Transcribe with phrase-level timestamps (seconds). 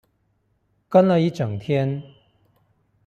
[0.89, 2.01] 跟了一整天